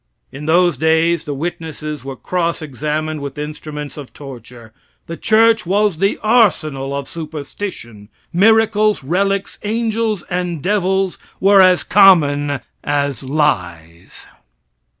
[0.31, 4.73] In those days the witnesses were cross examined with instruments of torture;
[5.05, 12.61] the church was the arsenal of superstition; miracles, relics, angels, and devils were as common
[12.83, 14.25] as lies.